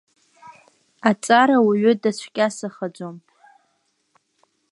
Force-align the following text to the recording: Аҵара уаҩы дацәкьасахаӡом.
Аҵара 1.09 1.57
уаҩы 1.65 1.91
дацәкьасахаӡом. 2.01 3.15